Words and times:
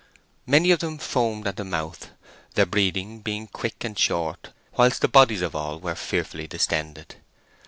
Many 0.47 0.71
of 0.71 0.79
them 0.79 0.97
foamed 0.97 1.45
at 1.45 1.57
the 1.57 1.63
mouth, 1.63 2.09
their 2.55 2.65
breathing 2.65 3.19
being 3.19 3.45
quick 3.45 3.83
and 3.83 3.95
short, 3.99 4.51
whilst 4.75 5.01
the 5.01 5.07
bodies 5.07 5.43
of 5.43 5.55
all 5.55 5.79
were 5.79 5.93
fearfully 5.93 6.47
distended. 6.47 7.17